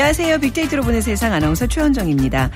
[0.00, 0.38] 안녕하세요.
[0.38, 2.48] 빅데이터로 보는 세상 아나운서 최현정입니다.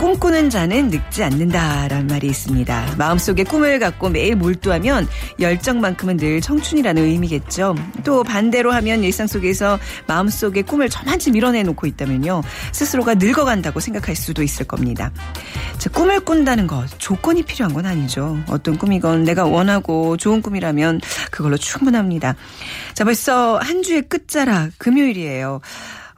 [0.00, 2.96] 꿈꾸는 자는 늙지 않는다라는 말이 있습니다.
[2.98, 5.06] 마음속에 꿈을 갖고 매일 몰두하면
[5.38, 7.76] 열정만큼은 늘 청춘이라는 의미겠죠.
[8.02, 12.42] 또 반대로 하면 일상 속에서 마음속에 꿈을 저만치 밀어내놓고 있다면요.
[12.72, 15.12] 스스로가 늙어간다고 생각할 수도 있을 겁니다.
[15.78, 18.40] 자, 꿈을 꾼다는 것 조건이 필요한 건 아니죠.
[18.48, 22.34] 어떤 꿈이건 내가 원하고 좋은 꿈이라면 그걸로 충분합니다.
[22.94, 25.60] 자, 벌써 한 주의 끝자락 금요일이에요.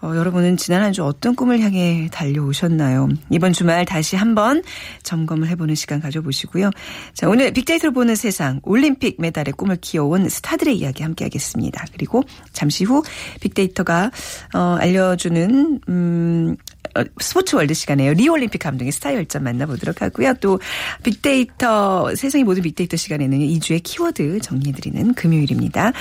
[0.03, 3.11] 어, 여러분은 지난 한 주 어떤 꿈을 향해 달려오셨나요?
[3.31, 4.63] 이번 주말 다시 한번
[5.03, 6.71] 점검을 해보는 시간 가져보시고요.
[7.15, 11.85] 자, 오늘 빅데이터를 보는 세상 올림픽 메달의 꿈을 키워온 스타들의 이야기 함께 하겠습니다.
[11.93, 13.03] 그리고 잠시 후
[13.41, 14.11] 빅데이터가
[14.55, 16.80] 어, 알려주는 음, 어,
[17.21, 18.15] 스포츠 월드 시간에요.
[18.15, 20.35] 리우올림픽 감독의 스타 열전 만나보도록 하고요.
[20.41, 20.61] 또
[21.03, 25.93] 빅데이터 세상의 모든 빅데이터 시간에는 이 주의 키워드 정리해드리는 금요일입니다.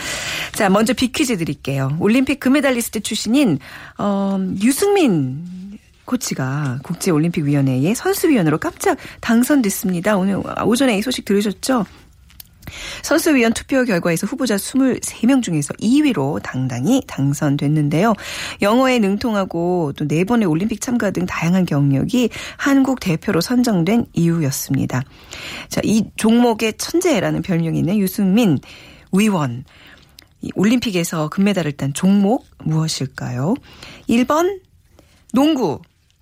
[0.53, 1.97] 자, 먼저 빅퀴즈 드릴게요.
[1.99, 3.59] 올림픽 금메달리스트 출신인
[3.97, 5.59] 어, 유승민
[6.05, 10.17] 코치가 국제올림픽위원회의 선수위원으로 깜짝 당선됐습니다.
[10.17, 11.85] 오늘 오전에 이 소식 들으셨죠?
[13.03, 18.13] 선수위원 투표 결과에서 후보자 23명 중에서 2위로 당당히 당선됐는데요.
[18.61, 25.03] 영어에 능통하고 또 4번의 올림픽 참가 등 다양한 경력이 한국 대표로 선정된 이유였습니다.
[25.69, 28.57] 자, 이 종목의 천재라는 별명이 있는 유승민
[29.11, 29.63] 위원.
[30.41, 33.55] 이 올림픽에서 금메달을 딴 종목 무엇일까요?
[34.07, 34.61] 1번
[35.33, 35.81] 농구,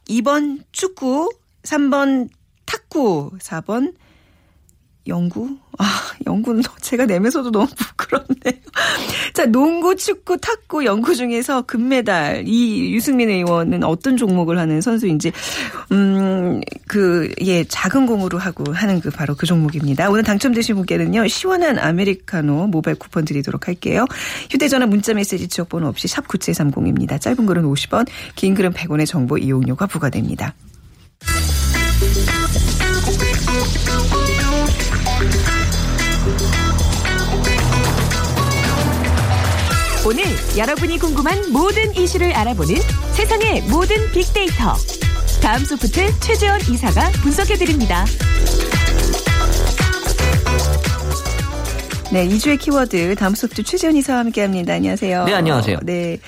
[0.10, 1.32] 2번 축구,
[1.64, 2.30] 3번
[2.66, 3.94] 탁구, 4번
[5.08, 5.58] 영구?
[5.80, 5.86] 아,
[6.26, 8.54] 영구는 제가 내면서도 너무 부끄럽네요.
[9.34, 12.44] 자, 농구, 축구, 탁구, 영구 중에서 금메달.
[12.48, 15.32] 이 유승민 의원은 어떤 종목을 하는 선수인지,
[15.92, 20.10] 음, 그, 예, 작은 공으로 하고 하는 그 바로 그 종목입니다.
[20.10, 24.06] 오늘 당첨되신 분께는요, 시원한 아메리카노 모바일 쿠폰 드리도록 할게요.
[24.50, 27.22] 휴대전화 문자 메시지 지역번호 없이 샵9730입니다.
[27.22, 30.56] 짧은 글은 50원, 긴 글은 100원의 정보 이용료가 부과됩니다.
[40.08, 40.24] 오늘
[40.58, 42.76] 여러분이 궁금한 모든 이슈를 알아보는
[43.12, 44.74] 세상의 모든 빅데이터.
[45.42, 48.06] 다음 소프트 최재원 이사가 분석해드립니다.
[52.14, 54.76] 네, 2주의 키워드 다음 소프트 최재원 이사와 함께합니다.
[54.76, 55.26] 안녕하세요.
[55.26, 55.80] 네, 안녕하세요.
[55.84, 56.20] 네.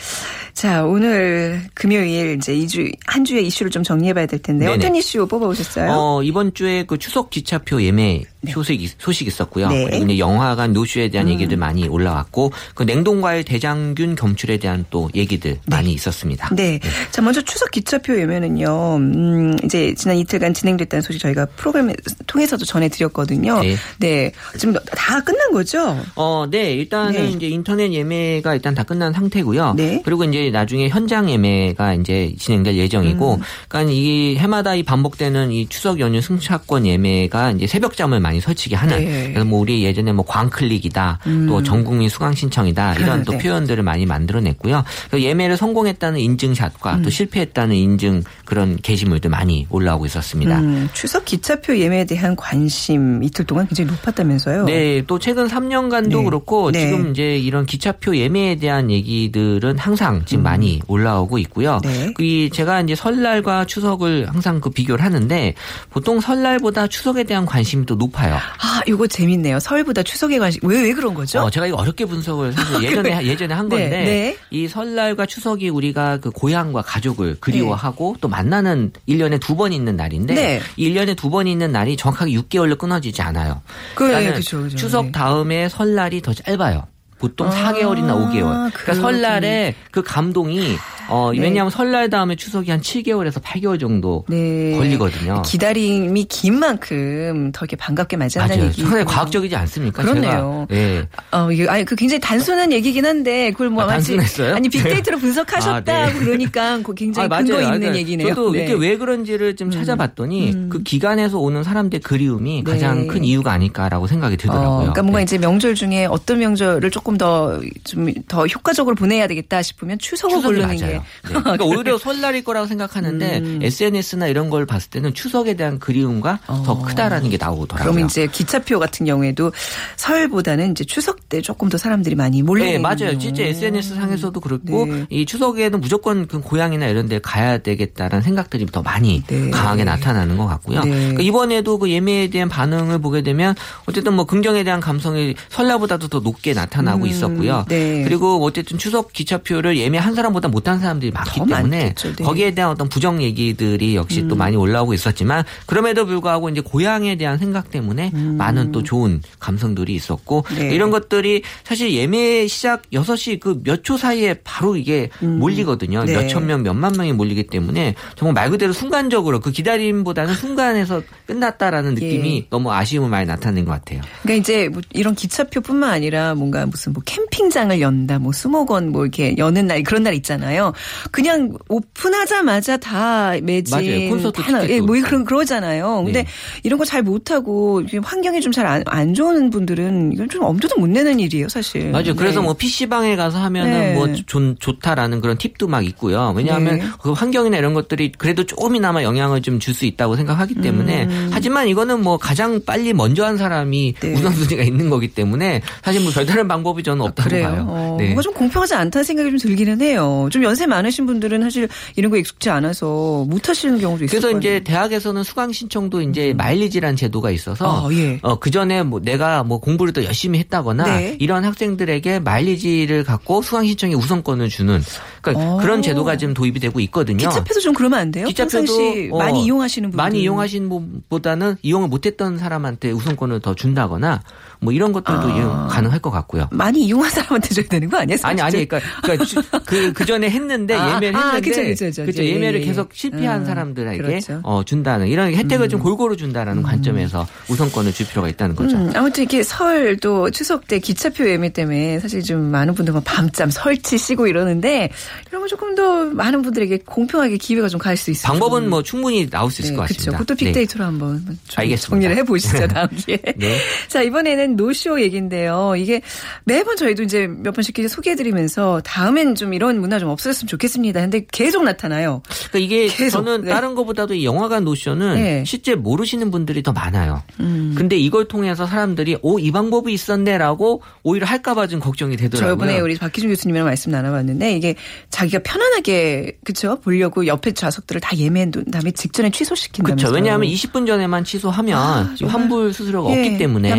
[0.51, 4.75] 자, 오늘 금요일 이제 2주 한 주의 이슈를 좀 정리해 봐야 될 텐데 네네.
[4.77, 5.89] 어떤 이슈 뽑아 오셨어요?
[5.89, 9.67] 어, 이번 주에 그 추석 기차표 예매 소식, 소식 있었고요.
[9.67, 9.85] 네.
[9.85, 15.59] 그리고 이제 영화관 노쇼에 대한 얘기들 많이 올라왔고, 그 냉동과일 대장균 검출에 대한 또 얘기들
[15.65, 16.55] 많이 있었습니다.
[16.55, 16.79] 네.
[17.11, 21.95] 자, 먼저 추석 기차표 예매는요, 음, 이제 지난 이틀간 진행됐다는 소식 저희가 프로그램을
[22.27, 23.59] 통해서도 전해드렸거든요.
[23.59, 23.75] 네.
[23.99, 24.31] 네.
[24.57, 25.97] 지금 다 끝난 거죠?
[26.15, 26.73] 어, 네.
[26.73, 27.29] 일단은 네.
[27.29, 29.73] 이제 인터넷 예매가 일단 다 끝난 상태고요.
[29.75, 30.01] 네.
[30.05, 33.41] 그리고 이제 나중에 현장 예매가 이제 진행될 예정이고, 음.
[33.67, 38.75] 그러니까 이 해마다 이 반복되는 이 추석 연휴 승차권 예매가 이제 새벽 잠을 많이 설치게
[38.75, 38.97] 하는.
[38.99, 39.29] 네.
[39.29, 43.37] 그래서 뭐 우리 예전에 뭐 광클릭이다, 또 전국민 수강 신청이다 이런 또 네.
[43.39, 44.83] 표현들을 많이 만들어냈고요.
[45.09, 47.01] 그래서 예매를 성공했다는 인증샷과 음.
[47.01, 50.59] 또 실패했다는 인증 그런 게시물들 많이 올라오고 있었습니다.
[50.59, 54.65] 음, 추석 기차표 예매에 대한 관심 이틀 동안 굉장히 높았다면서요?
[54.65, 56.23] 네, 또 최근 3년간도 네.
[56.23, 56.79] 그렇고 네.
[56.79, 61.79] 지금 이제 이런 기차표 예매에 대한 얘기들은 항상 지금 많이 올라오고 있고요.
[61.85, 61.89] 음.
[61.89, 62.13] 네.
[62.13, 65.53] 그이 제가 이제 설날과 추석을 항상 그 비교를 하는데
[65.89, 68.35] 보통 설날보다 추석에 대한 관심이 또 높아 요.
[68.35, 69.59] 아, 이거 재밌네요.
[69.59, 70.61] 설보다 추석에 관심.
[70.63, 71.39] 왜, 왜 그런 거죠?
[71.41, 74.37] 어, 제가 이거 어렵게 분석을 사실 예전에 예전에 한 네, 건데 네.
[74.49, 80.33] 이 설날과 추석이 우리가 그 고향과 가족을 그리워하고 또 만나는 1년에 두 번 있는 날인데
[80.33, 80.61] 네.
[80.77, 83.61] 이 1년에 두 번 있는 날이 정확하게 6개월로 끊어지지 않아요.
[83.95, 84.77] 그, 그러니까는 그죠, 그죠.
[84.77, 85.11] 추석 네.
[85.11, 86.87] 다음에 설날이 더 짧아요.
[87.19, 88.31] 보통 아, 4개월이나 5개월.
[88.43, 89.01] 그러니까 그렇군요.
[89.01, 90.77] 설날에 그 감동이
[91.09, 91.41] 어, 네.
[91.41, 94.75] 왜냐하면 설날 다음에 추석이 한 7개월에서 8개월 정도 네.
[94.77, 95.41] 걸리거든요.
[95.43, 98.65] 기다림이 긴 만큼 더 이렇게 반갑게 맞이한다는.
[98.65, 98.81] 얘기.
[98.81, 100.03] 상당히 과학적이지 않습니까?
[100.03, 100.67] 그렇네요.
[100.69, 100.79] 제가.
[100.81, 101.07] 예.
[101.31, 104.55] 어, 이게 아니 그 굉장히 단순한 얘기긴 한데 그걸 뭐 아, 마치 단순했어요?
[104.55, 106.13] 아니 빅데이터로 분석하셨다 아, 네.
[106.13, 107.53] 고 그러니까 그 굉장히 아, 근거.
[107.61, 108.29] 있는 그러니까 얘기네요.
[108.29, 108.63] 저도 네.
[108.63, 112.71] 이게 왜 그런지를 좀 찾아봤더니 그 기간에서 오는 사람들의 그리움이 네.
[112.71, 114.69] 가장 큰 이유가 아닐까라고 생각이 들더라고요.
[114.69, 115.23] 어, 그러니까 뭔가 네.
[115.23, 120.77] 이제 명절 중에 어떤 명절을 조금 더 좀 더 효과적으로 보내야 되겠다 싶으면 추석을 고르는.
[120.77, 121.33] 게 네.
[121.39, 123.59] 그러니까 오히려 설날일 거라고 생각하는데 음.
[123.61, 127.89] SNS나 이런 걸 봤을 때는 추석에 대한 그리움과 더 크다라는 게 나오더라고요.
[127.89, 127.93] 어.
[127.93, 129.51] 그럼 이제 기차표 같은 경우에도
[129.97, 133.17] 설보다는 이제 추석 때 조금 더 사람들이 많이 몰리는 네, 맞아요.
[133.17, 135.05] 진짜 SNS 상에서도 그렇고 네.
[135.09, 139.49] 이 추석에는 무조건 그 고향이나 이런 데 가야 되겠다라는 생각들이 더 많이 네.
[139.49, 140.83] 강하게 나타나는 것 같고요.
[140.83, 140.89] 네.
[140.89, 143.55] 그러니까 이번에도 그 예매에 대한 반응을 보게 되면
[143.85, 147.65] 어쨌든 뭐 긍정에 대한 감성이 설날보다도 더 높게 나타나고 음, 있었고요.
[147.67, 148.03] 네.
[148.03, 151.93] 그리고 어쨌든 추석 기차표를 예매 한 사람보다 못한 사람 들이 많기 더 때문에.
[151.93, 152.23] 네.
[152.23, 157.37] 거기에 대한 어떤 부정 얘기들이 역시 또 많이 올라오고 있었지만 그럼에도 불구하고 이제 고향에 대한
[157.37, 160.55] 생각 때문에 많은 또 좋은 감성들이 있었고 음.
[160.55, 160.73] 네.
[160.73, 166.03] 이런 것들이 사실 예매 시작 6시 그 몇 초 사이에 바로 이게 몰리거든요.
[166.03, 166.13] 네.
[166.13, 172.37] 몇천 명, 몇만 명이 몰리기 때문에 정말 말 그대로 순간적으로 그 기다림보다는 순간에서 끝났다라는 느낌이
[172.37, 172.45] 예.
[172.49, 174.01] 너무 아쉬움을 많이 나타낸 것 같아요.
[174.21, 179.35] 그러니까 이제 뭐 이런 기차표뿐만 아니라 뭔가 무슨 뭐 캠핑장을 연다, 뭐 수목원 뭐 이렇게
[179.37, 180.73] 여는 날 그런 날 있잖아요.
[181.11, 184.09] 그냥 오픈하자마자 다 매진, 맞아요.
[184.09, 184.95] 콘서트 다 예, 뭐.
[185.01, 186.03] 그런 그러잖아요.
[186.03, 186.29] 근데 네.
[186.63, 191.19] 이런 거 잘 못하고 환경이 좀 잘안 안 좋은 분들은 이건 좀 엄두도 못 내는
[191.19, 191.91] 일이에요, 사실.
[191.91, 192.15] 맞아요.
[192.15, 192.45] 그래서 네.
[192.45, 193.93] 뭐 PC방에 가서 하면은 네.
[193.93, 196.33] 뭐 좋, 좋다라는 그런 팁도 막 있고요.
[196.35, 196.85] 왜냐하면 네.
[197.01, 202.01] 그 환경이나 이런 것들이 그래도 조금이나마 영향을 좀 줄 수 있다고 생각하기 때문에 하지만 이거는
[202.01, 204.13] 뭐 가장 빨리 먼저 한 사람이 음.
[204.13, 204.13] 네.
[204.19, 207.47] 우선순위가 있는 거기 때문에 사실 뭐 별다른 방법이 저는 없다고 그래요.
[207.49, 207.65] 봐요.
[207.67, 208.05] 어, 네.
[208.05, 210.27] 뭔가 좀 공평하지 않다는 생각이 좀 들기는 해요.
[210.31, 214.37] 좀 연세 많으신 분들은 사실 이런 거 익숙지 않아서 못 하시는 경우도 있을 그래서.
[214.37, 218.19] 이제 대학에서는 수강 신청도 이제 마일리지라는 제도가 있어서 아, 예.
[218.21, 221.17] 어, 그 전에 뭐 내가 뭐 공부를 더 열심히 했다거나 네.
[221.19, 224.81] 이런 학생들에게 마일리지를 갖고 수강 신청에 우선권을 주는
[225.21, 225.57] 그러니까 어.
[225.57, 227.17] 그런 제도가 지금 도입이 되고 있거든요.
[227.29, 228.27] 기차표도 좀 그러면 안 돼요?
[228.35, 234.21] 평상시 어, 많이 이용하시는 분들 많이 이용하시는 분보다는 이용을 못했던 사람한테 우선권을 더 준다거나
[234.61, 235.35] 뭐 이런 것들도 아.
[235.37, 236.47] 이용 가능할 것 같고요.
[236.51, 238.17] 많이 이용한 사람한테 줘야 되는 거 아니에요?
[238.23, 241.85] 아니 아니 그러니까, 그러니까 주- 그, 그 전에 했는데 아, 예매를 아, 했는데 그쵸, 그쵸,
[241.85, 242.05] 그쵸.
[242.05, 242.67] 그쵸, 예, 예매를 예, 예.
[242.67, 244.41] 계속 실패한 음, 사람들에게 그렇죠.
[244.43, 248.75] 어, 준다는 이런 혜택을 좀 골고루 준다라는 관점에서 우선권을 줄 필요가 있다는 거죠.
[248.77, 253.03] 음, 아무튼 이렇게 설 또 추석 때 기차표 예매 때문에 사실 좀 많은 분들 막
[253.05, 254.89] 밤잠 설치시고 이러는데
[255.29, 258.31] 이런 거 조금 더 많은 분들에게 공평하게 기회가 좀 갈 수 있어요.
[258.31, 259.93] 방법은 뭐 충분히 나올 수 있을 것 그렇죠.
[259.95, 260.17] 같습니다.
[260.19, 260.45] 그것도 네.
[260.45, 261.89] 빅데이터로 한번 좀 알겠습니다.
[261.89, 263.19] 정리를 해보시죠 다음 기회에.
[263.37, 263.57] 네.
[263.87, 265.73] 자 이번에는 노쇼 얘기인데요.
[265.77, 266.01] 이게
[266.43, 271.01] 매번 저희도 이제 몇 번씩 이렇게 소개해드리면서 다음엔 좀 이런 문화 좀 없어졌으면 좋겠습니다.
[271.01, 272.21] 근데 계속 나타나요.
[272.51, 273.49] 그러니까 이게 계속, 저는 네.
[273.51, 275.43] 다른 것보다도 이 영화관 노쇼는 네.
[275.45, 277.23] 실제 모르시는 분들이 더 많아요.
[277.39, 277.73] 음.
[277.77, 282.53] 근데 이걸 통해서 사람들이 오 이 방법이 있었네라고 오히려 할까봐 좀 걱정이 저 되더라고요.
[282.53, 284.75] 이번에 우리 박희준 교수님이랑 말씀 나눠봤는데 이게
[285.09, 290.09] 자기가 편안하게 그쵸 보려고 옆에 좌석들을 다 예매해 놓은 다음에 직전에 취소시킨다면서요.
[290.11, 290.15] 그렇죠.
[290.15, 292.15] 왜냐하면 20분 전에만 취소하면 아.
[292.27, 293.69] 환불 수수료가 예, 없기 때문에.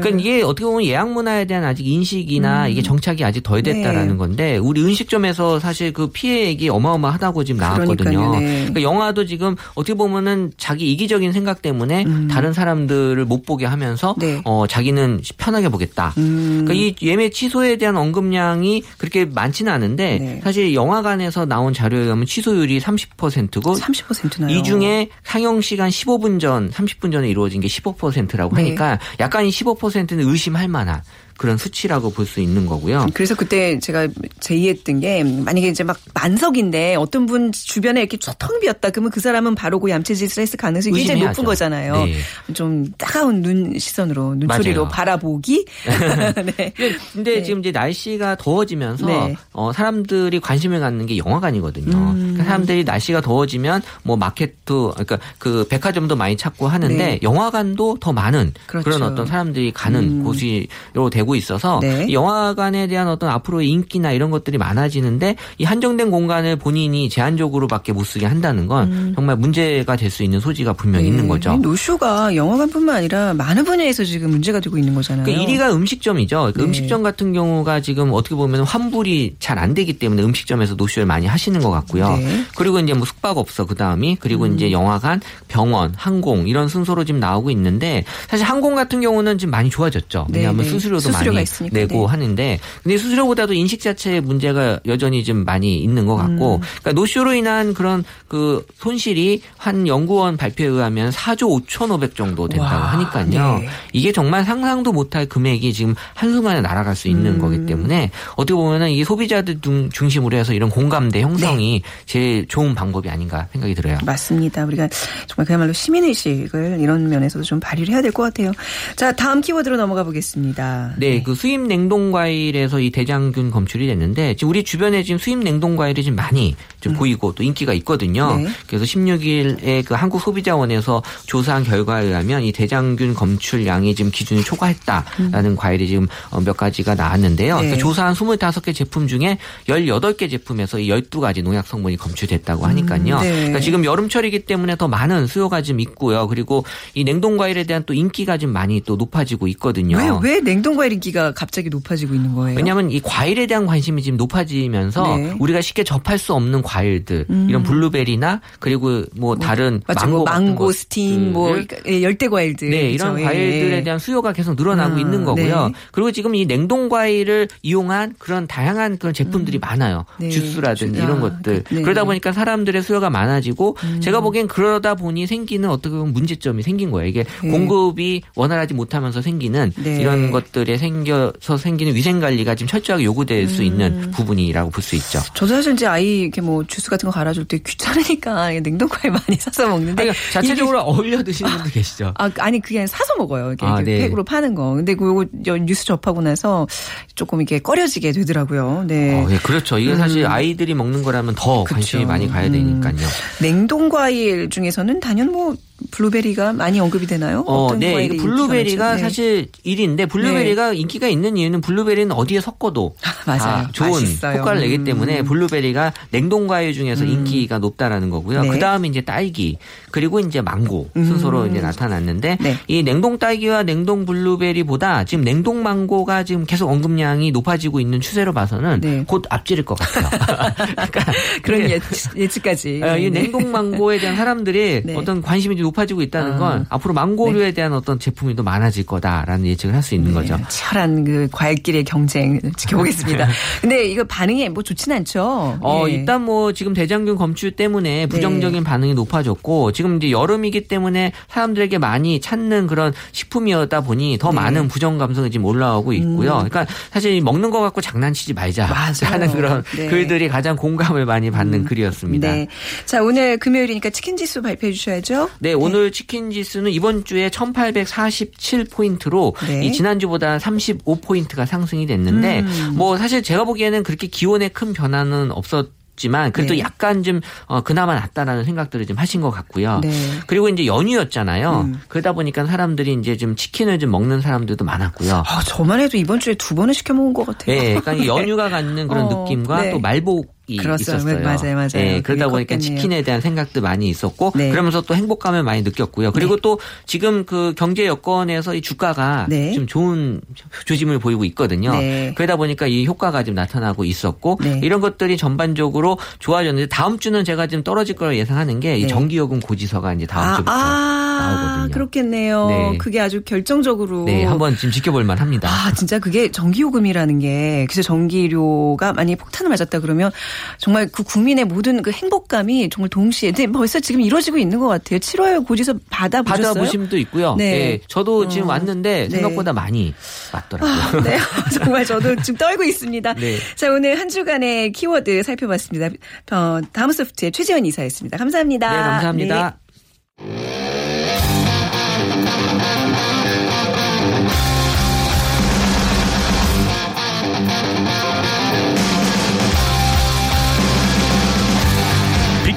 [0.00, 4.12] 그러니까 이게 어떻게 보면 예약 문화에 대한 아직 인식이나 이게 정착이 아직 덜 됐다라는 음.
[4.12, 4.16] 네.
[4.16, 8.36] 건데 우리 음식점에서 사실 그 피해액이 어마어마하다고 지금 나왔거든요.
[8.38, 8.46] 네.
[8.60, 14.20] 그러니까 영화도 지금 어떻게 보면은 자기 이기적인 생각 때문에 다른 사람들을 못 보게 하면서 음.
[14.20, 14.40] 네.
[14.44, 16.14] 어 자기는 편하게 보겠다.
[16.18, 16.64] 음.
[16.64, 20.40] 그러니까 이 예매 취소에 대한 언급량이 그렇게 많지는 않은데 네.
[20.42, 24.50] 사실 영화관에서 나온 자료에 의하면 취소율이 30%고 30%나요.
[24.50, 28.62] 이 중에 상영 시간 15분 전, 30분 전에 이루어진 게 15%라고 네.
[28.62, 29.79] 하니까 약간 이15%
[30.16, 31.02] 는 의심할 만한
[31.40, 33.06] 그런 수치라고 볼 수 있는 거고요.
[33.14, 34.06] 그래서 그때 제가
[34.40, 39.54] 제의했던 게 만약에 이제 막 만석인데 어떤 분 주변에 이렇게 쫙텅 비었다 그러면 그 사람은
[39.54, 41.40] 바로 그 얌체짓을 했을 가능성이 굉장히 의심해야죠.
[41.40, 42.04] 높은 거잖아요.
[42.04, 42.14] 네.
[42.52, 44.92] 좀 따가운 눈 시선으로 눈초리로 맞아요.
[44.92, 45.64] 바라보기.
[46.56, 46.72] 네.
[47.12, 47.42] 근데 네.
[47.42, 49.36] 지금 이제 날씨가 더워지면서 네.
[49.52, 51.96] 어, 사람들이 관심을 갖는 게 영화관이거든요.
[51.96, 52.14] 음.
[52.16, 57.18] 그러니까 사람들이 날씨가 더워지면 뭐 마켓도 그러니까 그 백화점도 많이 찾고 하는데 네.
[57.22, 58.90] 영화관도 더 많은 그 그렇죠.
[58.90, 62.06] 런 어떤 사람들이 가는 곳으로 되고 있어서 네.
[62.08, 68.04] 이 영화관에 대한 어떤 앞으로의 인기나 이런 것들이 많아지는데 이 한정된 공간을 본인이 제한적으로밖에 못
[68.04, 71.52] 쓰게 한다는 건 정말 문제가 될 수 있는 소지가 분명히 있는 거죠.
[71.52, 75.24] 이 노쇼가 영화관뿐만 아니라 많은 분야에서 지금 문제가 되고 있는 거잖아요.
[75.24, 76.50] 그 1위가 음식점이죠.
[76.52, 76.64] 그 네.
[76.64, 81.60] 음식점 같은 경우가 지금 어떻게 보면 환불이 잘 안 되기 때문에 음식점에서 노쇼를 많이 하시는
[81.60, 82.16] 것 같고요.
[82.16, 82.24] 네.
[82.24, 82.46] 음.
[82.56, 87.50] 그리고 이제 뭐 숙박업소 그 다음이 그리고 이제 영화관, 병원, 항공 이런 순서로 지금 나오고
[87.50, 90.26] 있는데 사실 항공 같은 경우는 지금 많이 좋아졌죠.
[90.32, 90.70] 왜냐하면 네, 네.
[90.70, 92.06] 수수료도 많이 많이 있으니까, 내고 네.
[92.06, 96.60] 하는데 근데 수수료보다도 인식 자체의 문제가 여전히 좀 많이 있는 것 같고 음.
[96.80, 102.92] 그러니까 노쇼로 인한 그런 그 손실이 한 연구원 발표에 의하면 4조 5,500 정도 된다고 와,
[102.92, 103.58] 하니까요.
[103.58, 103.68] 네.
[103.92, 107.38] 이게 정말 상상도 못할 금액이 지금 한순간에 날아갈 수 있는 음.
[107.40, 111.88] 거기 때문에 어떻게 보면은 이게 소비자들 중- 중심으로 해서 이런 공감대 형성이 네.
[112.06, 113.98] 제일 좋은 방법이 아닌가 생각이 들어요.
[114.04, 114.64] 맞습니다.
[114.64, 114.88] 우리가
[115.26, 118.52] 정말 그야말로 시민의식을 이런 면에서도 좀 발휘를 해야 될 것 같아요.
[118.96, 120.94] 자, 다음 키워드로 넘어가 보겠습니다.
[121.00, 125.76] 네, 그 수입 냉동 과일에서 이 대장균 검출이 됐는데 지금 우리 주변에 지금 수입 냉동
[125.76, 128.34] 과일이 지금 많이 좀 보이고 또 인기가 있거든요.
[128.34, 128.44] 음.
[128.44, 128.50] 네.
[128.66, 135.88] 그래서 16일에 그 한국 소비자원에서 조사한 결과에 의하면 이 대장균 검출량이 지금 기준을 초과했다라는 과일이
[135.88, 137.56] 지금 어, 몇 가지가 나왔는데요.
[137.56, 137.62] 네.
[137.62, 139.38] 그러니까 조사한 25개 제품 중에
[139.68, 143.16] 18개 제품에서 이 12가지 농약 성분이 검출됐다고 하니까요.
[143.16, 143.30] 음, 네.
[143.30, 146.26] 그러니까 지금 여름철이기 때문에 더 많은 수요가 좀 있고요.
[146.28, 146.64] 그리고
[146.94, 149.96] 이 냉동 과일에 대한 또 인기가 좀 많이 또 높아지고 있거든요.
[149.96, 152.56] 왜, 왜 냉동 과일 인기가 갑자기 높아지고 있는 거예요?
[152.56, 155.30] 왜냐하면 이 과일에 대한 관심이 지금 높아지면서 네.
[155.30, 155.36] 음.
[155.40, 160.00] 우리가 쉽게 접할 수 없는 과일들 이런 블루베리나 그리고 뭐 다른 맞죠.
[160.06, 162.70] 망고 뭐 같은 망고 스틴, 뭐 예, 열대 과일들.
[162.70, 163.24] 네, 이런 그렇죠.
[163.28, 163.82] 과일들에 예.
[163.82, 165.68] 대한 수요가 계속 늘어나고 음, 있는 거고요.
[165.68, 165.72] 네.
[165.92, 170.04] 그리고 지금 이 냉동 과일을 이용한 그런 다양한 그런 제품들이 많아요.
[170.18, 170.28] 네.
[170.30, 171.64] 주스라든지 주- 이런 아, 것들.
[171.64, 171.80] 그- 네.
[171.80, 171.82] 음.
[171.82, 177.08] 그러다 보니까 사람들의 수요가 많아지고 제가 보기엔 그러다 보니 생기는 어떻게 보면 문제점이 생긴 거예요.
[177.08, 177.50] 이게 네.
[177.50, 180.00] 공급이 원활하지 못하면서 생기는 네.
[180.00, 183.66] 이런 것들에 생겨서 생기는 위생 관리가 지금 철저하게 요구될 수 음.
[183.66, 185.20] 있는 부분이라고 볼 수 있죠.
[185.34, 189.68] 저도 사실 이제 아이 이렇게 뭐 주스 같은 거 갈아줄 때 귀찮으니까 냉동과일 많이 사서
[189.68, 192.14] 먹는데 그러니까 자체적으로 어울려 드시는 분도 계시죠.
[192.16, 193.48] 아, 아니 그게 아니라 사서 먹어요.
[193.48, 193.98] 이렇게, 아, 이렇게 네.
[194.08, 194.74] 팩으로 파는 거.
[194.74, 196.66] 근데 그거 저 뉴스 접하고 나서
[197.14, 198.84] 조금 이렇게 꺼려지게 되더라고요.
[198.86, 199.22] 네.
[199.22, 199.78] 어, 네, 그렇죠.
[199.78, 201.74] 이게 사실 아이들이 먹는 거라면 더 그쵸.
[201.74, 202.52] 관심이 많이 가야 음.
[202.52, 203.06] 되니까요.
[203.40, 205.54] 냉동 과일 중에서는 단연 뭐
[205.90, 207.44] 블루베리가 많이 언급이 되나요?
[207.46, 208.08] 어, 네.
[208.08, 208.96] 블루베리가?
[208.96, 209.00] 네.
[209.00, 212.94] 사실 1위인데 블루베리가 인기가 있는 이유는 블루베리는 어디에 섞어도
[213.26, 213.40] 맞아요.
[213.40, 214.40] 다 좋은 맛있어요.
[214.40, 214.84] 효과를 내기 음.
[214.84, 218.42] 때문에 블루베리가 냉동 과일 중에서 인기가 높다라는 거고요.
[218.42, 218.48] 네.
[218.48, 219.58] 그다음에 이제 딸기
[219.90, 222.56] 그리고 이제 망고 순서로 이제 나타났는데 네.
[222.68, 228.80] 이 냉동 딸기와 냉동 블루베리보다 지금 냉동 망고가 지금 계속 언급량이 높아지고 있는 추세로 봐서는
[228.80, 229.04] 네.
[229.06, 230.08] 곧 앞지를 것 같아요.
[230.74, 232.80] 그러니까 그런 예측, 예측까지.
[232.82, 233.22] 어, 이 네.
[233.22, 234.94] 냉동 망고에 대한 사람들이 네.
[234.94, 239.74] 어떤 관심이 좀 높아지고 있다는 건 앞으로 망고류에 대한 어떤 제품이 더 많아질 거다라는 예측을
[239.74, 240.36] 할 수 있는 거죠.
[240.36, 243.28] 네, 치열한 그 과일길의 경쟁 지켜보겠습니다.
[243.62, 245.58] 근데 이거 반응이 뭐 좋진 않죠.
[245.62, 245.92] 어, 예.
[245.92, 252.20] 일단 뭐 지금 대장균 검출 때문에 부정적인 반응이 높아졌고 지금 이제 여름이기 때문에 사람들에게 많이
[252.20, 254.34] 찾는 그런 식품이었다 보니 더 네.
[254.34, 256.34] 많은 부정 감성이 지금 올라오고 있고요.
[256.34, 259.14] 그러니까 사실 이 먹는 거 갖고 장난치지 말자 맞아요.
[259.14, 259.86] 하는 그런 네.
[259.86, 262.32] 글들이 가장 공감을 많이 받는 글이었습니다.
[262.32, 262.48] 네.
[262.84, 265.30] 자, 오늘 금요일이니까 치킨 지수 발표해 주셔야죠.
[265.38, 269.64] 네, 오늘 치킨 지수는 이번 주에 1847포인트로 네.
[269.64, 272.74] 이 지난주보다 35포인트가 상승이 됐는데 음.
[272.76, 276.60] 뭐 사실 제가 보기에는 그렇게 기온에 큰 변화는 없었 지만 그래도 네.
[276.60, 279.80] 약간 좀 어, 그나마 낫다라는 생각들을 좀 하신 것 같고요.
[279.80, 279.92] 네.
[280.26, 281.60] 그리고 이제 연휴였잖아요.
[281.60, 281.80] 음.
[281.88, 285.22] 그러다 보니까 사람들이 이제 좀 치킨을 좀 먹는 사람들도 많았고요.
[285.26, 287.54] 아, 저만 해도 이번 주에 두 번을 시켜 먹은 것 같아요.
[287.54, 289.70] 네, 그러니까 이 연휴가 갖는 그런 어, 느낌과 네.
[289.72, 290.82] 또 말복 이 그렇죠.
[290.82, 291.20] 있었어요.
[291.20, 291.68] 맞아요, 맞아요.
[291.72, 292.78] 네, 그러다 보니까 컸겠네요.
[292.78, 294.50] 치킨에 대한 생각도 많이 있었고 네.
[294.50, 296.12] 그러면서 또 행복감을 많이 느꼈고요.
[296.12, 299.52] 그리고 또 지금 그 경제 여건에서 이 주가가 네.
[299.52, 300.20] 좀 좋은
[300.66, 301.72] 조짐을 보이고 있거든요.
[301.72, 302.12] 네.
[302.16, 304.60] 그러다 보니까 이 효과가 좀 나타나고 있었고 네.
[304.62, 308.88] 이런 것들이 전반적으로 좋아졌는데 다음 주는 제가 좀 떨어질 걸 예상하는 게이 네.
[308.88, 311.74] 전기요금 고지서가 이제 다음 아, 주부터 아, 나오거든요.
[311.74, 312.48] 그렇겠네요.
[312.48, 312.78] 네.
[312.78, 314.04] 그게 아주 결정적으로.
[314.04, 315.48] 네, 한번 지금 지켜볼 만 합니다.
[315.48, 320.10] 아, 진짜 그게 전기요금이라는 게, 그래서 전기료가 만약에 폭탄을 맞았다 그러면
[320.58, 324.98] 정말 그 국민의 모든 그 행복감이 정말 동시에, 근데 벌써 지금 이루어지고 있는 것 같아요.
[324.98, 326.54] 7월 고지서 받아보셨어요?
[326.54, 327.34] 받아보심도 있고요.
[327.36, 327.50] 네.
[327.50, 327.80] 네.
[327.88, 328.50] 저도 지금 어.
[328.50, 329.10] 왔는데 네.
[329.10, 329.94] 생각보다 많이
[330.32, 331.02] 맞더라고요.
[331.02, 331.18] 네,
[331.54, 333.14] 정말 저도 지금 떨고 있습니다.
[333.14, 333.36] 네.
[333.56, 335.90] 자, 오늘 한 주간의 키워드 살펴봤습니다.
[336.32, 338.16] 어, 다음 소프트의 최지원 이사였습니다.
[338.16, 338.70] 감사합니다.
[338.70, 339.58] 네, 감사합니다.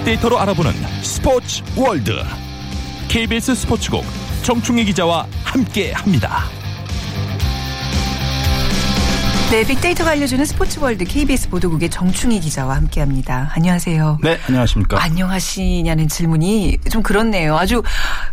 [0.03, 2.11] 빅데이터로 알아보는 스포츠 월드
[3.07, 4.03] KBS 스포츠국
[4.43, 6.43] 정충희 기자와 함께합니다.
[9.53, 13.51] 네, 빅데이터가 알려주는 스포츠월드 KBS 보도국의 정충희 기자와 함께합니다.
[13.53, 14.17] 안녕하세요.
[14.23, 15.01] 네, 안녕하십니까.
[15.01, 17.55] 안녕하시냐는 질문이 좀 그렇네요.
[17.55, 17.83] 아주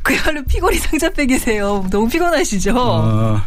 [0.03, 1.87] 그야말로 피골이 상접해 계세요.
[1.91, 2.75] 너무 피곤하시죠?
[2.77, 3.41] 어,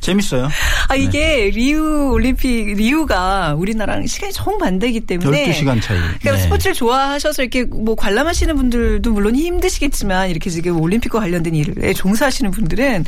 [0.00, 0.48] 재밌어요.
[0.88, 5.98] 아 이게 리우 올림픽 리우가 우리나라랑 시간이 정반대이기 때문에 12시간 차이.
[5.98, 6.38] 그러니까 네.
[6.38, 13.04] 스포츠를 좋아하셔서 이렇게 뭐 관람하시는 분들도 물론 힘드시겠지만 이렇게 지금 올림픽과 관련된 일에 종사하시는 분들은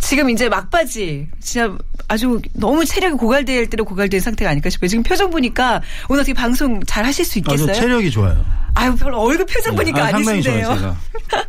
[0.00, 1.76] 지금 이제 막바지 진짜
[2.08, 4.88] 아주 너무 체력이 고갈될 대로 고갈된 상태가 아닐까 싶어요.
[4.88, 7.72] 지금 표정 보니까 오늘 어떻게 방송 잘 하실 수 있겠어요?
[7.72, 8.44] 체력이 좋아요.
[8.74, 10.64] 아유, 별로 얼굴 표정 보니까 아, 상당히 아니신데요.
[10.64, 10.96] 좋아요, 제가.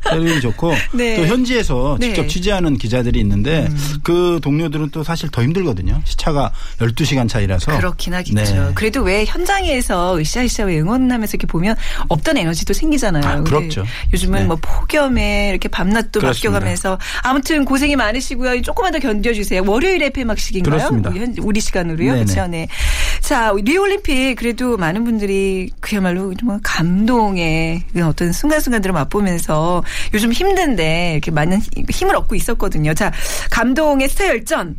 [0.09, 1.17] 체력이 좋고 네.
[1.17, 2.07] 또 현지에서 네.
[2.07, 2.13] 음.
[2.13, 3.69] 직접 취재하는 기자들이 있는데
[4.03, 6.01] 그 동료들은 또 사실 더 힘들거든요.
[6.05, 7.77] 시차가 12시간 차이라서.
[7.77, 8.33] 그렇긴 하겠죠.
[8.33, 8.71] 네.
[8.75, 11.75] 그래도 왜 현장에서 으쌰으쌰 응원하면서 이렇게 보면
[12.07, 13.23] 없던 에너지도 생기잖아요.
[13.25, 13.85] 아, 부럽죠.
[14.13, 14.45] 요즘은 네.
[14.45, 16.31] 뭐 폭염에 이렇게 밤낮도 그렇습니다.
[16.51, 18.61] 바뀌어가면서 아무튼 고생이 많으시고요.
[18.61, 19.63] 조금만 더 견뎌주세요.
[19.65, 20.89] 월요일에 폐막식인가요?
[20.89, 21.11] 그렇습니다.
[21.41, 22.13] 우리, 시간으로요.
[22.13, 22.47] 그렇죠.
[22.47, 22.67] 네.
[23.29, 29.83] 자, 리올림픽 그래도 많은 분들이 그야말로 정말 감동의 그 어떤 순간순간들을 맛보면서
[30.15, 32.95] 요즘 힘든데 이렇게 많은 힘을 얻고 있었거든요.
[32.95, 33.11] 자,
[33.51, 34.77] 감동의 스타 열전.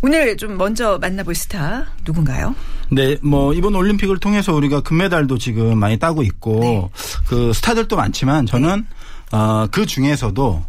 [0.00, 2.54] 오늘 좀 먼저 만나볼 스타 누군가요?
[2.90, 6.88] 네, 뭐 이번 올림픽을 통해서 우리가 금메달도 지금 많이 따고 있고 네.
[7.26, 8.86] 그 스타들도 많지만 저는
[9.30, 10.64] 어, 그 중에서도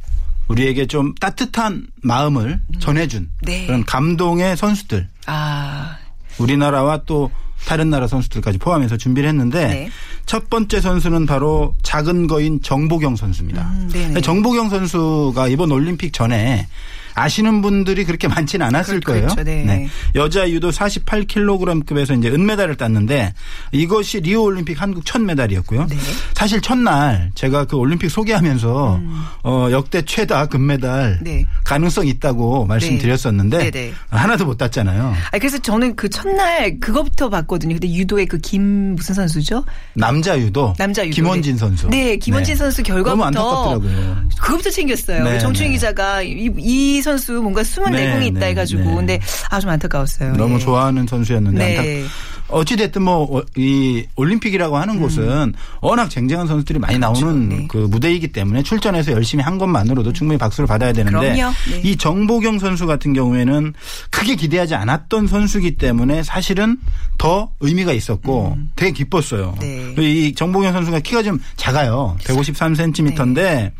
[0.49, 3.67] 우리에게 좀 따뜻한 마음을 전해준 네.
[3.67, 5.95] 그런 감동의 선수들 아,
[6.41, 7.31] 우리나라와 또
[7.65, 9.89] 다른 나라 선수들까지 포함해서 준비를 했는데 네.
[10.25, 13.61] 첫 번째 선수는 바로 작은 거인 정보경 선수입니다.
[13.61, 14.21] 음, 네네.
[14.21, 16.67] 정보경 선수가 이번 올림픽 전에
[17.13, 19.27] 아시는 분들이 그렇게 많지는 않았을 그렇- 거예요.
[19.27, 19.43] 그렇죠.
[19.43, 19.89] 네.
[20.15, 23.33] 여자 유도 48kg급에서 이제 은메달을 땄는데
[23.73, 25.87] 이것이 리오 올림픽 한국 첫 메달이었고요.
[25.87, 25.97] 네.
[26.33, 29.01] 사실 첫날 제가 그 올림픽 소개하면서
[29.43, 31.23] 어, 역대 최다 금메달 음.
[31.23, 31.45] 네.
[31.71, 33.93] 가능성 있다고 말씀드렸었는데 네네.
[34.09, 35.13] 하나도 못 땄잖아요.
[35.31, 37.75] 아 그래서 저는 그 첫날 그거부터 봤거든요.
[37.75, 39.63] 근데 유도의 그 김 무슨 선수죠?
[39.93, 41.13] 남자 유도, 남자 유도.
[41.15, 41.87] 김원진 선수.
[41.89, 44.27] 네, 김원진 선수 결과부터 너무 안타깝더라고요.
[44.41, 45.23] 그거부터 챙겼어요.
[45.23, 45.73] 네, 정충희 네.
[45.75, 48.95] 기자가 이, 이 선수 뭔가 숨은 네, 내공이 있다 네, 해가지고 네.
[48.95, 50.33] 근데 아주 안타까웠어요.
[50.33, 50.59] 너무 예.
[50.59, 51.77] 좋아하는 선수였는데 네.
[52.01, 52.11] 안타-
[52.51, 57.49] 어찌됐든 뭐 이 올림픽이라고 하는 곳은 워낙 쟁쟁한 선수들이 많이 나오는 음.
[57.49, 57.67] 네.
[57.69, 61.33] 그 무대이기 때문에 출전해서 열심히 한 것만으로도 충분히 박수를 받아야 되는데.
[61.33, 61.81] 네.
[61.83, 63.73] 이 정보경 선수 같은 경우에는
[64.09, 66.77] 크게 기대하지 않았던 선수기 때문에 사실은
[67.17, 69.55] 더 의미가 있었고 되게 기뻤어요.
[69.59, 69.93] 네.
[69.97, 72.17] 이 정보경 선수가 키가 좀 작아요.
[72.23, 73.71] 153cm인데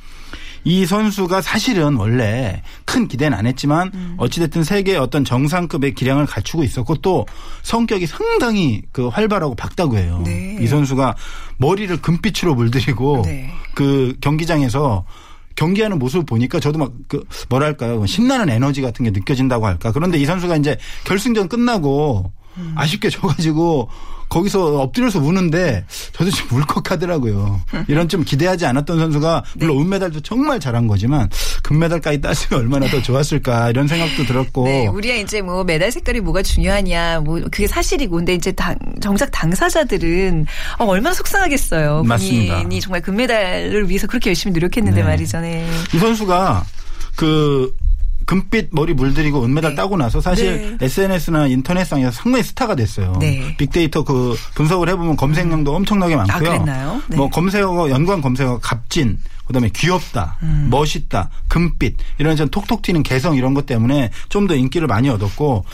[0.64, 4.16] 이 선수가 사실은 원래 큰 기대는 안 했지만 음.
[4.18, 7.26] 어찌됐든 세계 어떤 정상급의 기량을 갖추고 있었고 또
[7.64, 10.22] 성격이 상당히 그 활발하고 박다구해요.
[10.26, 10.58] 네.
[10.62, 11.16] 이 선수가
[11.58, 13.52] 머리를 금빛으로 물들이고 네.
[13.74, 15.06] 그 경기장에서
[15.56, 20.26] 경기하는 모습을 보니까 저도 막 그 뭐랄까요 신나는 에너지 같은 게 느껴진다고 할까 그런데 이
[20.26, 22.74] 선수가 이제 결승전 끝나고 음.
[22.76, 23.90] 아쉽게 져가지고
[24.32, 27.62] 거기서 엎드려서 우는데 저도 좀 울컥하더라고요.
[27.90, 29.84] 이런 좀 기대하지 않았던 선수가 물론 네.
[29.84, 31.30] 은메달도 정말 잘한 거지만
[31.64, 36.44] 금메달까지 땄으면 얼마나 더 좋았을까 이런 생각도 들었고 네, 우리가 이제 뭐 메달 색깔이 뭐가
[36.44, 40.46] 중요하냐, 뭐 그게 사실이고, 근데 이제 당, 정작 당사자들은
[40.80, 42.04] 어, 얼마나 속상하겠어요.
[42.04, 42.56] 맞습니다.
[42.56, 45.08] 본인이 정말 금메달을 위해서 그렇게 열심히 노력했는데 네.
[45.08, 45.42] 말이죠.
[45.42, 45.68] 네.
[45.94, 46.64] 이 선수가
[47.18, 47.76] 그
[48.32, 49.76] 금빛 머리 물들이고 은메달 네.
[49.76, 53.18] 따고 나서 사실 SNS나 인터넷상에서 상당히 스타가 됐어요.
[53.20, 53.56] 네.
[53.58, 56.36] 빅데이터 그 분석을 해보면 검색량도 엄청나게 많고요.
[56.36, 57.02] 아, 그랬나요?
[57.10, 57.18] 네.
[57.18, 59.18] 뭐 검색어 연관 검색어 갑진
[59.48, 60.70] 그다음에 귀엽다, 음.
[60.72, 65.66] 멋있다, 금빛 이런 좀 톡톡 튀는 개성 이런 것 때문에 좀 더 인기를 많이 얻었고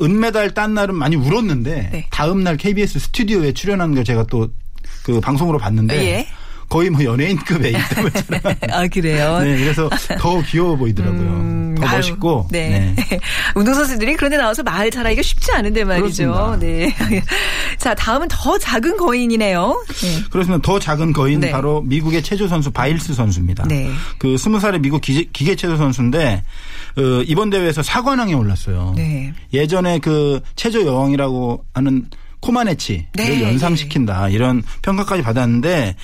[0.00, 2.06] 은메달 딴 날은 많이 울었는데 네.
[2.10, 4.48] 다음 날 KBS 스튜디오에 출연하는 걸 제가 또
[5.04, 6.26] 그 방송으로 봤는데 예.
[6.68, 9.38] 거의 뭐 연예인급의 인터뷰처럼 아, 그래요?
[9.40, 11.20] 네, 그래서 더 귀여워 보이더라고요.
[11.20, 11.53] 음,
[11.84, 12.48] 더 아유, 멋있고.
[12.50, 12.94] 네.
[13.54, 16.32] 운동선수들이 그런데 나와서 말 잘하기가 쉽지 않은데 말이죠.
[16.32, 16.58] 그렇습니다.
[16.58, 16.94] 네.
[17.78, 19.84] 자, 다음은 더 작은 거인이네요.
[20.02, 20.22] 네.
[20.30, 20.62] 그렇습니다.
[20.62, 21.50] 더 작은 거인 네.
[21.50, 23.64] 바로 미국의 체조 선수 바일스 선수입니다.
[23.68, 23.90] 네.
[24.18, 26.42] 그 스무 살의 미국 기계, 기계 체조 선수인데
[26.96, 28.94] 어, 이번 대회에서 사관왕에 올랐어요.
[28.96, 29.32] 네.
[29.52, 32.06] 예전에 그 체조 여왕이라고 하는
[32.40, 35.96] 코마네치를 네, 연상시킨다 이런 평가까지 받았는데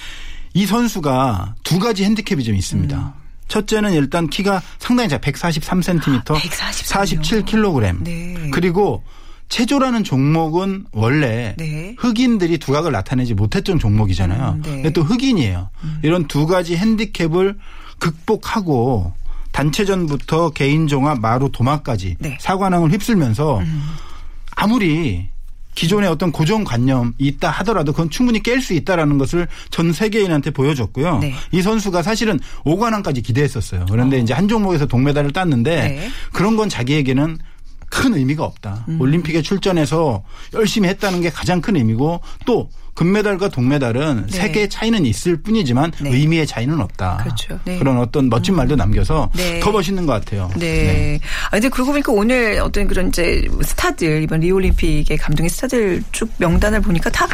[0.54, 2.96] 이 선수가 두 가지 핸디캡이 좀 있습니다.
[2.96, 3.19] 음.
[3.50, 7.20] 첫째는 일단 키가 상당히 작아 143cm, 143 이요?
[7.20, 8.02] 47kg.
[8.02, 8.50] 네.
[8.52, 9.02] 그리고
[9.48, 11.94] 체조라는 종목은 원래 네.
[11.98, 14.52] 흑인들이 두각을 나타내지 못했던 종목이잖아요.
[14.52, 14.70] 음, 네.
[14.70, 15.68] 근데 또 흑인이에요.
[16.02, 17.58] 이런 두 가지 핸디캡을
[17.98, 19.12] 극복하고
[19.50, 22.38] 단체전부터 개인 종합, 마루, 도마까지 네.
[22.40, 23.60] 사관왕을 휩쓸면서
[24.54, 25.28] 아무리
[25.74, 31.18] 기존의 어떤 고정관념이 있다 하더라도 그건 충분히 깰 수 있다라는 것을 전 세계인한테 보여줬고요.
[31.18, 31.34] 네.
[31.52, 33.86] 이 선수가 사실은 5관왕까지 기대했었어요.
[33.88, 36.08] 그런데 이제 한 종목에서 동메달을 땄는데 네.
[36.32, 37.38] 그런 건 자기에게는
[37.90, 38.86] 큰 의미가 없다.
[38.98, 40.22] 올림픽에 출전해서
[40.54, 44.36] 열심히 했다는 게 가장 큰 의미고 또 금메달과 동메달은 네.
[44.36, 46.10] 세계의 차이는 있을 뿐이지만 네.
[46.10, 47.18] 의미의 차이는 없다.
[47.22, 47.58] 그렇죠.
[47.64, 47.78] 네.
[47.82, 49.60] 런 어떤 멋진 말도 남겨서 네.
[49.60, 50.50] 더 멋있는 것 같아요.
[50.56, 51.18] 네.
[51.46, 56.80] 아, 근데 그러고 보니까 오늘 어떤 그런 이제 스타들, 이번 리올림픽의 감동의 스타들 쭉 명단을
[56.80, 57.26] 보니까 다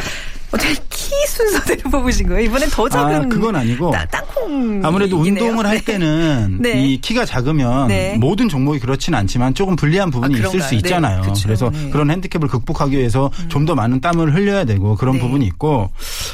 [0.51, 2.41] 어떻게 키 순서대로 뽑으신 거예요?
[2.45, 5.17] 이번엔 더 작은 아, 그건 아니고 따- 땅콩 아무래도.
[5.19, 5.83] 운동을 할 네.
[5.85, 6.85] 때는 네.
[6.85, 8.15] 이 키가 작으면 네.
[8.17, 10.61] 모든 종목이 그렇지는 않지만 조금 불리한 부분이 아, 있을?
[10.61, 11.21] 수 있잖아요.
[11.21, 11.33] 네.
[11.43, 11.79] 그래서 네.
[11.79, 11.91] 음.
[11.91, 15.21] 그런 핸디캡을 극복하기 위해서 좀더 많은 땀을 흘려야 되고 그런 네.
[15.21, 15.89] 부분이 있고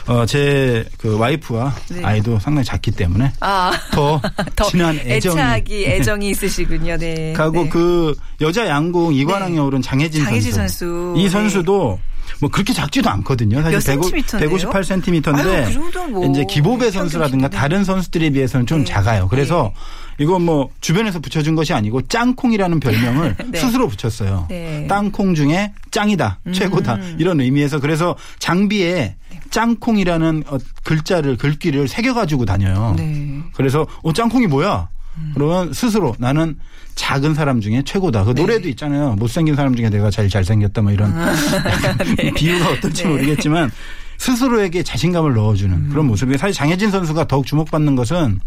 [0.08, 2.02] 어, 제 그 와이프와 네.
[2.04, 4.21] 아이도 상당히 작기 때문에 아, 더,
[4.56, 6.97] 더 진한 애정이 애착이 애정이 있으시군요.
[6.97, 7.34] 네.
[7.63, 7.69] 네.
[7.69, 9.13] 그 여자 양궁
[9.56, 9.60] 네.
[9.60, 10.78] 오른 장혜진, 장혜진 선수.
[10.86, 11.13] 선수.
[11.17, 11.30] 이 네.
[11.30, 11.99] 선수도
[12.43, 13.62] 뭐 그렇게 작지도 않거든요.
[13.62, 14.58] 사실 몇 센티미터인데요?
[14.69, 17.47] 158cm인데 아유, 그 뭐 이제 기보배 선수라든가.
[17.47, 18.84] 다른 선수들에 비해서는 좀 네.
[18.84, 19.29] 작아요.
[19.29, 19.71] 그래서
[20.17, 23.58] 이건 뭐 주변에서 붙여준 것이 아니고 짱콩이라는 별명을 네.
[23.60, 24.47] 스스로 붙였어요.
[24.49, 24.86] 네.
[24.88, 29.15] 땅콩 중에 짱이다, 최고다 이런 의미에서 그래서 장비에
[29.49, 32.93] 짱콩이라는 어, 글자를 글귀를 새겨가지고 다녀요.
[32.97, 33.39] 네.
[33.53, 34.89] 그래서 어 짱콩이 뭐야?
[35.34, 36.58] 그러면 스스로 나는
[36.95, 38.23] 작은 사람 중에 최고다.
[38.23, 39.15] 그 노래도 있잖아요.
[39.15, 41.97] 못생긴 사람 중에 내가 제일 잘생겼다 뭐 이런 약간
[42.36, 43.10] 비유가 어떨지 네.
[43.10, 43.71] 모르겠지만
[44.17, 48.39] 스스로에게 자신감을 넣어주는 그런 모습이 사실 장혜진 선수가 더욱 주목받는 것은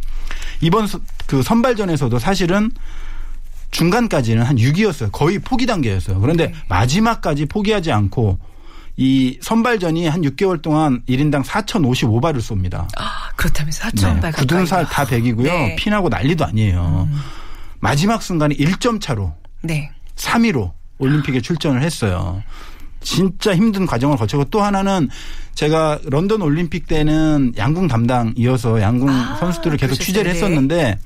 [0.60, 2.70] 이번 서- 그 선발전에서도 사실은
[3.72, 5.10] 중간까지는 한 6위였어요.
[5.12, 6.20] 거의 포기 단계였어요.
[6.20, 8.38] 그런데 마지막까지 포기하지 않고
[8.96, 12.86] 이 선발전이 한 6개월 동안 1인당 4,055발을 쏩니다.
[12.96, 14.64] 아, 그렇다면서 4천 발 굳은.
[14.66, 15.42] 살 다 100이고요.
[15.42, 15.72] 네.
[15.72, 15.76] 음.
[15.76, 17.08] 피나고 난리도 아니에요.
[17.80, 19.90] 마지막 순간에 1점 차로 네.
[20.16, 22.42] 3위로 올림픽에 출전을 했어요.
[23.02, 25.08] 진짜 힘든 과정을 거치고 또 하나는
[25.54, 30.04] 제가 런던 올림픽 때는 양궁 담당이어서 양궁 아, 선수들을 계속 그러셨어요.
[30.06, 30.36] 취재를 네.
[30.36, 30.98] 했었는데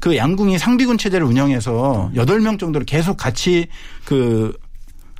[0.00, 3.66] 그 양궁이 상비군 체제를 운영해서 8명 정도를 계속 같이
[4.04, 4.56] 그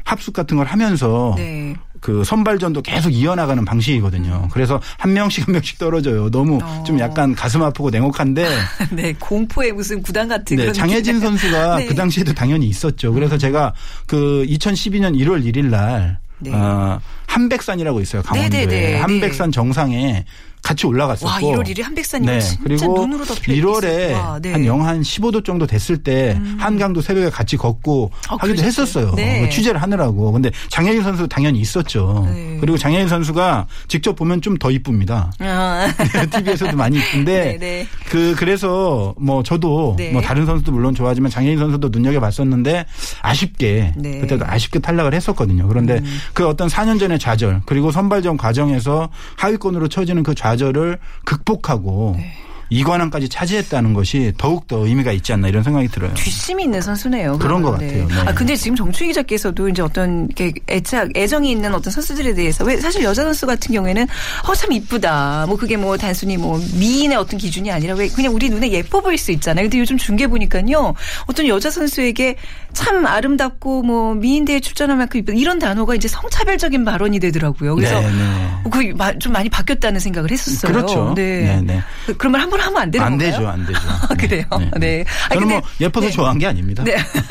[0.05, 1.75] 합숙 같은 걸 하면서 네.
[2.03, 4.49] 그 선발전도 계속 이어나가는 방식이거든요.
[4.53, 6.31] 그래서 한 명씩 한 명씩 떨어져요.
[6.31, 6.83] 너무 어.
[6.85, 8.49] 좀 약간 가슴 아프고 냉혹한데
[8.91, 11.21] 네, 공포의 무슨 구단 같은 네, 장혜진.
[11.21, 11.87] 선수가 네.
[11.87, 13.13] 그 당시에도 당연히 있었죠.
[13.13, 13.73] 그래서 제가
[14.07, 16.51] 그 2012년 1월 1일 날 네.
[16.53, 18.23] 어, 한백산이라고 있어요.
[18.23, 18.99] 강원도에 네네네.
[18.99, 20.25] 한백산 정상에
[20.63, 21.27] 같이 올라갔었고.
[21.29, 22.61] 와, 1월 1일 한백산이면 진짜 네.
[22.63, 24.17] 그리고 눈으로 덮여 1월에 있겠어요.
[24.17, 24.53] 와, 네.
[24.53, 28.67] 한 영한 15도 정도 됐을 때 한강도 새벽에 같이 걷고 아, 하기도 그러셨어요?
[29.07, 29.15] 했었어요.
[29.17, 29.49] 네.
[29.49, 30.31] 취재를 하느라고.
[30.33, 32.29] 근데 장혜진 선수 당연히 있었죠.
[32.33, 32.59] 네.
[32.61, 35.33] 그리고 장혜진 선수가 직접 보면 좀 더 이쁩니다.
[35.41, 35.89] 아,
[36.31, 37.87] TV에서도 많이 이쁜데 네, 네.
[38.09, 40.13] 그 그래서 뭐 저도 네.
[40.13, 42.85] 뭐 다른 선수도 물론 좋아하지만 장혜인 선수도 눈여겨 봤었는데
[43.23, 44.17] 아쉽게 네.
[44.17, 44.21] 음.
[44.21, 45.67] 그때도 아쉽게 탈락을 했었거든요.
[45.67, 46.01] 그런데
[46.35, 52.33] 그 어떤 4년 전의 좌절 그리고 선발전 과정에서 하위권으로 쳐지는 그 좌절 을 극복하고 네.
[52.73, 56.15] 이관왕까지 차지했다는 것이 더욱더 의미가 있지 않나 이런 생각이 들어요.
[56.15, 57.39] 뒷심이 있는 선수네요.
[57.39, 58.07] 그런 것 그러면.
[58.09, 58.25] 같아요.
[58.25, 58.31] 네.
[58.31, 62.79] 아 근데 지금 정충희 기자께서도 이제 어떤 이렇게 애착 애정이 있는 어떤 선수들에 대해서 왜
[62.79, 64.07] 사실 여자 선수 같은 경우에는
[64.49, 65.45] 어참 이쁘다.
[65.49, 69.19] 뭐 그게 뭐 단순히 뭐 미인의 어떤 기준이 아니라 왜 그냥 우리 눈에 예뻐 보일
[69.19, 69.65] 수 있잖아요.
[69.65, 70.95] 근데 요즘 중계 보니까요.
[71.27, 72.37] 어떤 여자 선수에게
[72.73, 75.37] 참 아름답고 뭐 미인대에 출전할 만큼 이쁘다.
[75.39, 77.75] 이런 단어가 이제 성차별적인 발언이 되더라고요.
[77.75, 78.71] 그래서 네, 네.
[78.71, 80.73] 그좀 많이 바뀌었다는 생각을 했었어요.
[80.73, 81.13] 그렇죠.
[81.15, 81.41] 네.
[81.57, 81.83] 네, 네.
[82.07, 83.31] 그- 그런 말 한 번 하면 안 되는 안 건가요?
[83.33, 83.81] 되죠, 안 되죠.
[84.19, 84.45] 그래요?
[84.79, 85.05] 네.
[85.29, 86.13] 아, 저는 근데- 뭐 예뻐서 네.
[86.13, 86.85] 좋아한 게 아닙니다.
[86.85, 86.97] 네.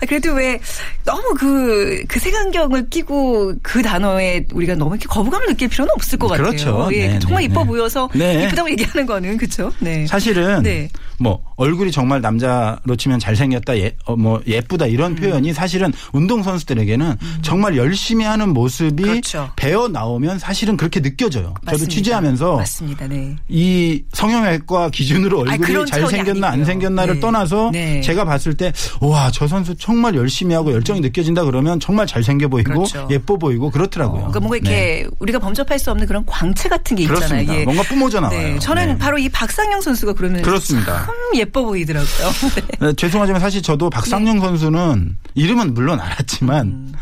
[0.00, 0.58] 아, 그래도 왜
[1.04, 6.28] 너무 그, 그 색안경을 끼고 그 단어에 우리가 너무 이렇게 거부감을 느낄 필요는 없을 것
[6.28, 6.46] 같아요.
[6.46, 6.88] 그렇죠.
[6.92, 7.66] 예, 네, 정말 네, 이뻐 네.
[7.66, 8.44] 보여서 네.
[8.44, 9.72] 이쁘다고 얘기하는 거는 그렇죠.
[9.80, 10.06] 네.
[10.06, 10.88] 사실은 네.
[11.18, 15.16] 뭐 얼굴이 정말 남자로 치면 잘생겼다, 예, 어, 뭐 예쁘다 이런 음.
[15.16, 19.50] 표현이 사실은 운동 선수들에게는 정말 열심히 하는 모습이 그렇죠.
[19.56, 21.54] 배어 나오면 사실은 그렇게 느껴져요.
[21.54, 21.94] 저도 맞습니다.
[21.94, 23.06] 취재하면서 맞습니다.
[23.08, 23.36] 네.
[23.48, 26.64] 이 성형외과 기준으로 아, 얼굴이 차원이 잘생겼나 안.
[26.64, 27.20] 생겼나를 네.
[27.20, 28.00] 떠나서 네.
[28.00, 32.72] 제가 봤을 때 와 저 선수 정말 열심히 하고 열정이 느껴진다 그러면 정말 잘생겨 보이고
[32.72, 33.06] 그렇죠.
[33.10, 34.18] 예뻐 보이고 그렇더라고요.
[34.30, 37.20] 그러니까 뭔가 이렇게 우리가 범접할 수 없는 그런 광채 같은 게 있잖아요.
[37.20, 37.26] 네.
[37.46, 37.54] 그렇습니다.
[37.60, 37.64] 예.
[37.64, 38.38] 뭔가 뿜어져 나와요.
[38.38, 38.58] 네.
[38.58, 38.98] 저는 네.
[38.98, 41.05] 바로 이 박상영 선수가 그러면 그렇습니다.
[41.06, 42.32] 참 예뻐 보이더라고요.
[42.56, 42.86] 네.
[42.86, 46.92] 네, 죄송하지만 사실 저도 박상영 선수는 이름은 물론 알았지만 음.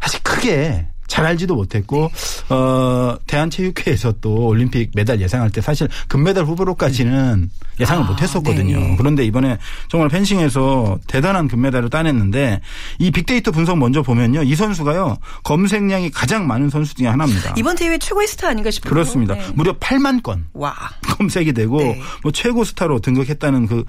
[0.00, 2.10] 사실 크게 잘 알지도 못했고
[2.48, 8.78] 어 대한체육회에서 또 올림픽 메달 예상할 때 사실 금메달 후보로까지는 예상을 아, 못했었거든요.
[8.78, 8.94] 네.
[8.96, 12.60] 그런데 이번에 정말 펜싱에서 대단한 금메달을 따냈는데
[12.98, 17.54] 이 빅데이터 분석 먼저 보면요, 이 선수가요 검색량이 가장 많은 선수 중에 하나입니다.
[17.56, 18.90] 이번 대회 최고의 스타 아닌가 싶어요.
[18.90, 19.34] 그렇습니다.
[19.34, 19.42] 네.
[19.54, 20.46] 무려 8만 건.
[20.52, 20.74] 와.
[21.02, 22.00] 검색이 되고 네.
[22.22, 23.84] 뭐 최고 스타로 등극했다는 그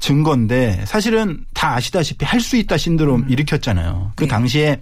[0.00, 3.26] 증거인데 사실은 다 아시다시피 할 수 있다 신드롬 음.
[3.30, 4.12] 일으켰잖아요.
[4.16, 4.28] 그 네.
[4.28, 4.80] 당시에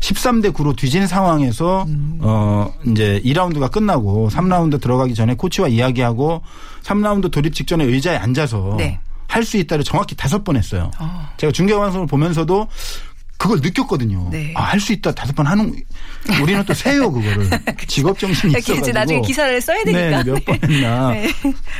[0.00, 2.18] 13대 9로 뒤진 상황에서 음.
[2.20, 6.42] 어 이제 2라운드가 끝나고 3라운드 들어가기 전에 코치와 이야기하고
[6.82, 8.98] 3라운드 돌입 직전에 의자에 앉아서 네.
[9.28, 10.90] 할수 있다를 정확히 다섯 번 했어요.
[10.98, 11.28] 어.
[11.36, 12.66] 제가 중계 방송을 보면서도
[13.36, 14.28] 그걸 느꼈거든요.
[14.30, 14.52] 네.
[14.56, 15.72] 아, 할 수 있다 다섯 번 하는
[16.42, 17.48] 우리는 또 세요 그거를
[17.88, 20.22] 직업 정신이 있어가지고 나중에 기사를 써야 되니까.
[20.22, 21.10] 네, 몇번 했나.
[21.12, 21.30] 네.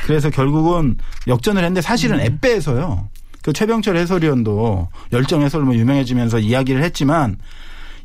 [0.04, 2.24] 그래서 결국은 역전을 했는데 사실은 음.
[2.26, 3.08] 앱배에서요.
[3.42, 7.38] 그 최병철 해설위원도 열정 해설로 뭐 유명해지면서 이야기를 했지만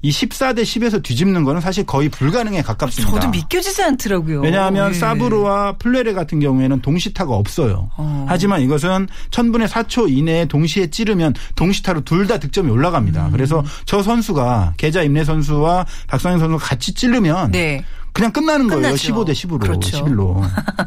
[0.05, 3.11] 이 14대 10에서 뒤집는 거는 사실 거의 불가능에 가깝습니다.
[3.11, 4.41] 저도 믿겨지지 않더라고요.
[4.41, 4.93] 왜냐하면 예.
[4.93, 7.89] 사브르와 플레레 같은 경우에는 동시타가 없어요.
[7.97, 8.25] 어.
[8.29, 13.27] 하지만 이것은 천분의 4초 이내에 동시에 찌르면 동시타로 둘 다 득점이 올라갑니다.
[13.27, 13.31] 음.
[13.31, 17.83] 그래서 저 선수가 계좌 임내 선수와 박상현 선수가 같이 찌르면 네.
[18.13, 18.81] 그냥 끝나는 거예요.
[18.83, 19.13] 끝나죠.
[19.13, 19.59] 15대 10으로.
[19.59, 20.05] 그렇죠.
[20.05, 20.41] 11로.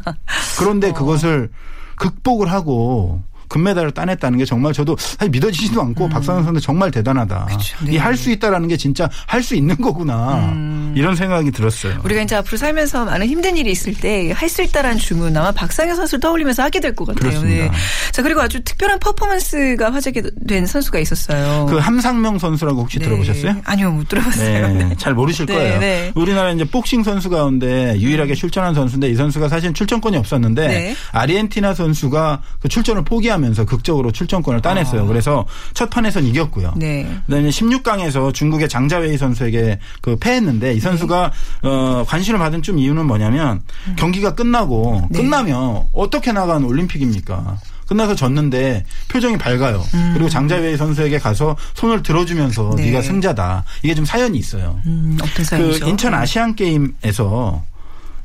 [0.59, 1.49] 그런데 그것을
[1.97, 7.47] 극복을 하고 금메달을 따냈다는 게 정말 저도 사실 믿어지지도 않고 박상현 선수 정말 대단하다.
[7.51, 7.85] 음.
[7.87, 7.93] 네.
[7.93, 10.53] 이할 수 있다라는 게 진짜 할 수 있는 거구나.
[10.95, 11.93] 이런 생각이 들었어요.
[11.95, 12.01] 음.
[12.05, 15.95] 우리가 이제 앞으로 살면서 많은 힘든 일이 있을 때 할 수 있다라는 주문 아마 박상현
[15.95, 17.41] 선수를 떠올리면서 하게 될 것 같아요.
[17.43, 17.69] 네.
[18.11, 21.65] 자 그리고 아주 특별한 퍼포먼스가 화제가 된 선수가 있었어요.
[21.69, 23.05] 그 함상명 선수라고 혹시 네.
[23.05, 23.55] 들어보셨어요?
[23.63, 24.67] 아니요 못 들어봤어요.
[24.73, 25.79] 네, 잘 모르실 네, 거예요.
[25.79, 26.11] 네.
[26.15, 30.95] 우리나라 이제 복싱 선수 가운데 유일하게 출전한 선수인데 이 선수가 사실 출전권이 없었는데 네.
[31.11, 35.07] 아르헨티나 선수가 그 출전을 포기 하면서 극적으로 출전권을 따냈어요.
[35.07, 36.69] 그래서 첫 판에선 이겼고요.
[36.69, 36.73] 아.
[36.75, 37.09] 네.
[37.25, 41.31] 그다음에 16강에서 중국의 장자웨이 선수에게 그 패했는데 이 선수가
[41.63, 41.69] 네.
[41.69, 43.61] 어 관심을 받은 좀 이유는 뭐냐면
[43.97, 45.07] 경기가 끝나고 음.
[45.09, 45.21] 네.
[45.21, 47.57] 끝나면 어떻게 나간 올림픽입니까?
[47.87, 49.83] 끝나서 졌는데 표정이 밝아요.
[50.13, 52.75] 그리고 장자웨이 선수에게 가서 손을 들어주면서 음.
[52.75, 52.85] 네.
[52.85, 52.91] 네.
[52.91, 53.63] 가 승자다.
[53.81, 54.79] 이게 좀 사연이 있어요.
[54.85, 55.85] 음, 어떤 사연이죠?
[55.85, 57.63] 그 인천 아시안 게임에서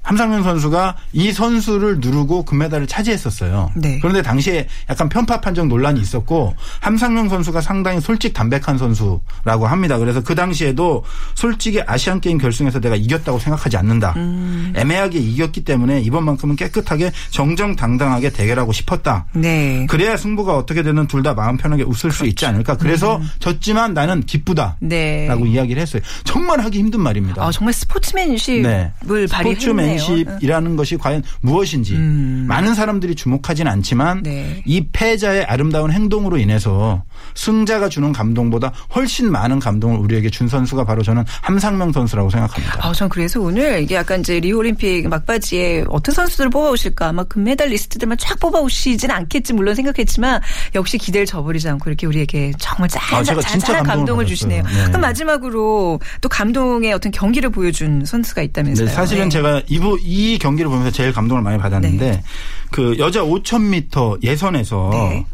[0.05, 3.73] 함상윤 선수가 이 선수를 누르고 금메달을 차지했었어요.
[3.75, 3.99] 네.
[4.01, 9.99] 그런데 당시에 약간 편파 판정 논란이 있었고 함상윤 선수가 상당히 솔직 담백한 선수라고 합니다.
[9.99, 11.03] 그래서 그 당시에도
[11.35, 14.13] 솔직히 아시안 게임 결승에서 내가 이겼다고 생각하지 않는다.
[14.17, 14.73] 음.
[14.77, 19.27] 애매하게 이겼기 때문에 이번만큼은 깨끗하게 정정당당하게 대결하고 싶었다.
[19.35, 19.87] 네.
[19.89, 22.77] 그래야 승부가 어떻게 되든 둘 다 마음 편하게 웃을 수 있지 않을까.
[22.77, 23.31] 그래서 음.
[23.39, 24.77] 졌지만 나는 기쁘다.
[24.81, 25.27] 네.
[25.27, 26.03] 라고 이야기를 했어요.
[26.25, 27.43] 정말 하기 힘든 말입니다.
[27.43, 28.93] 아, 정말 스포츠맨십을 네.
[29.31, 29.94] 발휘했네요.
[29.99, 34.23] 스포츠맨십이라는 것이 과연 무엇인지 많은 사람들이 주목하진 않지만 음.
[34.23, 34.63] 네.
[34.67, 37.05] 이 패자의 아름다운 행동으로 인해서
[37.35, 42.79] 승자가 주는 감동보다 훨씬 많은 감동을 우리에게 준 선수가 바로 저는 함상명 선수라고 생각합니다.
[42.87, 48.19] 아, 전 그래서 오늘 이게 약간 이제 리오 올림픽 막바지에 어떤 선수들을 뽑아오실까 아마 금메달리스트들만
[48.19, 50.41] 쫙 뽑아오시진 않겠지 물론 생각했지만
[50.75, 54.27] 역시 기대를 저버리지 않고 이렇게 우리에게 정말 짠, 아, 제가 진짜 짠짠한 감동을 받았어요.
[54.29, 54.63] 주시네요.
[54.63, 54.85] 네.
[54.89, 58.87] 그럼 마지막으로 또 감동의 어떤 경기를 보여준 선수가 있다면서요.
[58.89, 59.29] 네, 사실은 네.
[59.31, 62.23] 제가 이, 부- 이 경기를 보면서 제일 감동을 많이 받았는데 네.
[62.71, 65.27] 그 여자 5,000m 예선에서 네.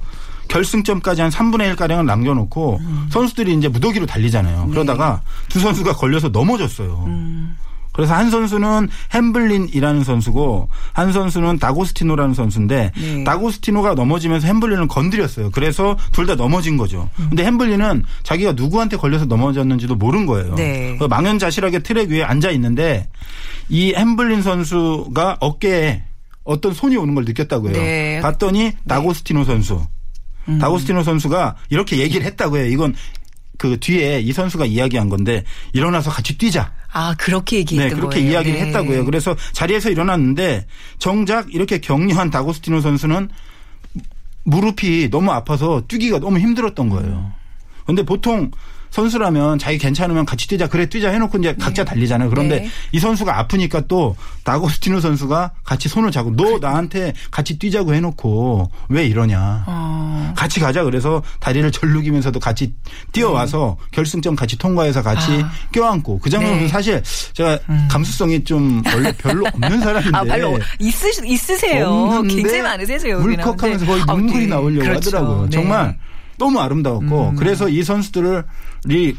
[0.50, 3.06] 결승점까지 한 3분의 1가량을 남겨놓고 음.
[3.10, 4.64] 선수들이 이제 무더기로 달리잖아요.
[4.64, 4.70] 네.
[4.70, 7.04] 그러다가 두 선수가 걸려서 넘어졌어요.
[7.06, 7.56] 음.
[7.92, 13.24] 그래서 한 선수는 햄블린이라는 선수고 한 선수는 다고스티노라는 선수인데 네.
[13.24, 15.50] 다고스티노가 넘어지면서 햄블린을 건드렸어요.
[15.50, 17.10] 그래서 둘 다 넘어진 거죠.
[17.18, 17.26] 음.
[17.30, 20.54] 근데 햄블린은 자기가 누구한테 걸려서 넘어졌는지도 모른 거예요.
[20.54, 20.96] 네.
[20.98, 23.08] 그 망연자실하게 트랙 위에 앉아 있는데
[23.68, 26.04] 이 햄블린 선수가 어깨에
[26.44, 27.72] 어떤 손이 오는 걸 느꼈다고요.
[27.72, 28.18] 네.
[28.18, 28.22] 음.
[28.22, 29.80] 봤더니 다고스티노 선수.
[30.60, 32.66] 다고스티노 선수가 이렇게 얘기를 했다고요.
[32.66, 32.94] 이건
[33.58, 36.72] 그 뒤에 이 선수가 이야기한 건데 일어나서 같이 뛰자.
[36.92, 38.32] 아 그렇게 얘기했던 네, 그렇게 거예요.
[38.32, 38.66] 이야기를 네.
[38.66, 39.04] 했다고요.
[39.04, 40.66] 그래서 자리에서 일어났는데
[40.98, 43.28] 정작 이렇게 격려한 다고스티노 선수는
[44.44, 47.32] 무릎이 너무 아파서 뛰기가 너무 힘들었던 거예요.
[47.84, 48.50] 근데 보통
[48.90, 52.28] 선수라면 자기 괜찮으면 같이 뛰자 그래 뛰자 해놓고 이제 각자 달리잖아요.
[52.30, 52.68] 그런데 네.
[52.92, 59.06] 이 선수가 아프니까 또 다고스티노 선수가 같이 손을 잡고 너 나한테 같이 뛰자고 해놓고 왜
[59.06, 59.64] 이러냐.
[59.66, 60.32] 어.
[60.36, 62.74] 같이 가자 그래서 다리를 절룩이면서도 같이
[63.12, 65.42] 뛰어와서 결승점 같이 통과해서 같이 음.
[65.44, 65.50] 아.
[65.72, 66.62] 껴안고 그 장면은 네.
[66.64, 66.68] 음.
[66.68, 67.58] 사실 제가
[67.90, 72.22] 감수성이 좀 원래 별로 없는 사람인데 아, 별로 있으, 있으세요.
[72.28, 73.18] 굉장히 많으세요.
[73.18, 74.32] 울컥하면서 거의 나오는데.
[74.32, 74.46] 눈물이 아, 네.
[74.46, 75.08] 나오려고 그렇죠.
[75.08, 75.44] 하더라고요.
[75.44, 75.50] 네.
[75.50, 75.98] 정말
[76.38, 77.36] 너무 아름다웠고 음.
[77.36, 78.44] 그래서 이 선수들을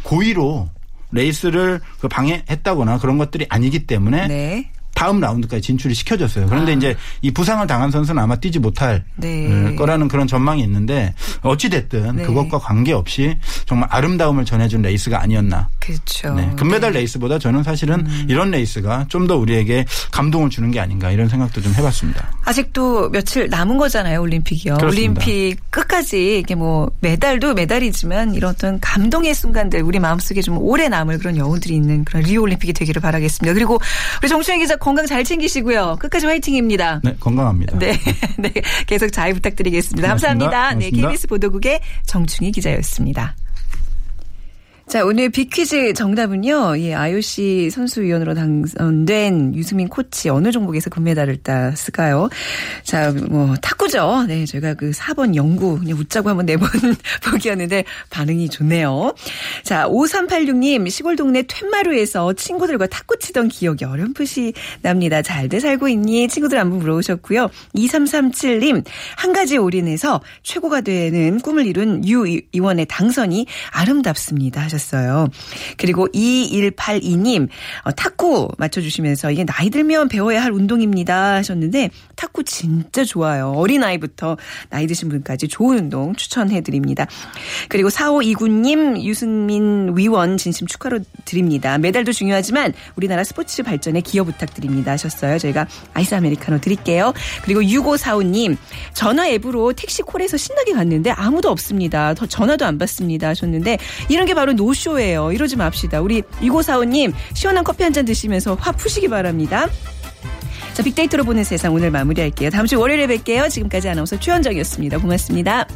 [0.04, 0.70] 고의로
[1.12, 4.72] 레이스를 그 방해했다거나 그런 것들이 아니기 때문에 네.
[4.94, 6.48] 다음 라운드까지 진출이 시켜졌어요.
[6.48, 6.76] 그런데 아.
[6.76, 9.48] 이제 이 부상을 당한 선수는 아마 뛰지 못할 네.
[9.48, 12.24] 음, 거라는 그런 전망이 있는데 어찌 됐든 네.
[12.24, 15.70] 그것과 관계없이 정말 아름다움을 전해준 레이스가 아니었나.
[15.82, 16.34] 그렇죠.
[16.36, 16.50] 네.
[16.58, 17.00] 금메달 네.
[17.00, 21.74] 레이스보다 저는 사실은 이런 레이스가 좀 더 우리에게 감동을 주는 게 아닌가 이런 생각도 좀
[21.76, 22.32] 해봤습니다.
[22.44, 24.78] 아직도 며칠 남은 거잖아요, 올림픽이요.
[24.78, 25.22] 그렇습니다.
[25.22, 31.20] 올림픽 끝까지 이게 뭐 메달도 메달이지만 이런 어떤 감동의 순간들 우리 마음속에 좀 오래 남을
[31.20, 33.54] 그런 여운들이 있는 그런 리오 올림픽이 되기를 바라겠습니다.
[33.54, 33.80] 그리고
[34.22, 35.98] 우리 정충희 기자 건강 잘 챙기시고요.
[36.00, 37.02] 끝까지 화이팅입니다.
[37.04, 37.78] 네, 건강합니다.
[37.80, 37.98] 네,
[38.40, 38.52] 네,
[38.88, 40.08] 계속 잘 부탁드리겠습니다.
[40.08, 40.46] 고맙습니다.
[40.50, 40.70] 감사합니다.
[40.76, 41.08] 네, 고맙습니다.
[41.10, 43.36] KBS 보도국의 정충희 기자였습니다.
[44.92, 52.28] 자, 오늘 빅퀴즈 정답은요, 예, IOC 선수위원으로 당선된 유수민 코치 어느 종목에서 금메달을 땄을까요?
[52.84, 54.26] 자, 뭐, 탁구죠.
[54.28, 56.68] 네, 저희가 그 4번 영구, 그냥 웃자고 한번 내본
[57.24, 59.14] 보기였는데 반응이 좋네요.
[59.64, 64.52] 자, 5386님, 시골 동네 퇴마루에서 친구들과 탁구 치던 기억이 어렴풋이
[64.82, 65.22] 납니다.
[65.22, 66.28] 잘들 살고 있니?
[66.28, 67.50] 친구들 한번 물어보셨고요.
[67.78, 68.84] 2337님,
[69.16, 74.60] 한 가지 올인해서 최고가 되는 꿈을 이룬 유 의원의 당선이 아름답습니다.
[74.64, 74.81] 하셨습니다.
[74.82, 75.28] 좋았어요.
[75.78, 77.48] 그리고 2182님,
[77.84, 83.54] 어, 탁구 맞춰주시면서 이게 나이 들면 배워야 할 운동입니다 하셨는데 탁구 진짜 좋아요.
[83.56, 84.38] 어린 아이부터
[84.70, 87.08] 나이 드신 분까지 좋은 운동 추천해드립니다.
[87.70, 91.78] 그리고 4529님, 유승민 위원 진심 축하로 드립니다.
[91.78, 95.38] 메달도 중요하지만 우리나라 스포츠 발전에 기여 부탁드립니다 하셨어요.
[95.38, 97.14] 저희가 아이스 아메리카노 드릴게요.
[97.44, 98.58] 그리고 6545님,
[98.94, 102.14] 전화 앱으로 택시 콜해서 신나게 갔는데 아무도 없습니다.
[102.14, 103.78] 더 전화도 안 받습니다 하셨는데
[104.10, 105.32] 이런 게 바로 no show예요.
[105.32, 106.02] 이러지 맙시다.
[106.02, 109.68] 우리 6545님, 시원한 커피 한 잔 드시면서 화 푸시기 바랍니다.
[110.74, 112.50] 자, 빅데이터로 보는 세상 오늘 마무리할게요.
[112.50, 113.50] 다음 주 월요일에 뵐게요.
[113.50, 115.00] 지금까지 아나운서 최현정이었습니다.
[115.00, 115.68] 고맙습니다.